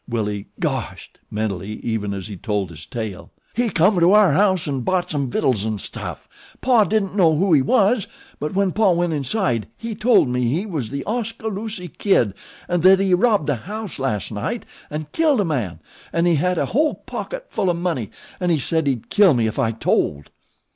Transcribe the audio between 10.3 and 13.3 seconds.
he was The Oskaloosie Kid 'n' thet he